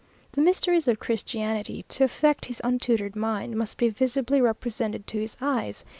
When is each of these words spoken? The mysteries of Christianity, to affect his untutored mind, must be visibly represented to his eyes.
The 0.31 0.41
mysteries 0.41 0.87
of 0.87 0.97
Christianity, 0.97 1.85
to 1.89 2.03
affect 2.05 2.45
his 2.45 2.59
untutored 2.63 3.15
mind, 3.15 3.55
must 3.55 3.77
be 3.77 3.89
visibly 3.89 4.41
represented 4.41 5.05
to 5.05 5.19
his 5.19 5.37
eyes. 5.39 5.85